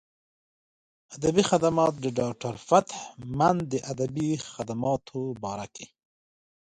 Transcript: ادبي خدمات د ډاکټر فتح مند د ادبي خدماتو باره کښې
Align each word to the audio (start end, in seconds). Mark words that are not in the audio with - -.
ادبي 1.17 1.43
خدمات 1.49 1.93
د 1.99 2.05
ډاکټر 2.19 2.53
فتح 2.67 2.97
مند 3.39 3.59
د 3.73 3.75
ادبي 3.91 4.29
خدماتو 4.53 5.19
باره 5.43 5.67
کښې 5.75 5.87